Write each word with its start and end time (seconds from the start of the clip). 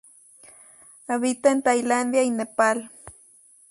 Habita 1.07 1.51
en 1.51 1.61
Tailandia 1.61 2.23
y 2.23 2.31
Nepal. 2.31 2.89